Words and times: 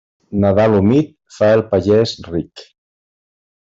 Nadal 0.45 0.77
humit 0.77 1.13
fa 1.37 1.51
el 1.59 1.63
pagès 1.77 2.17
ric. 2.33 2.69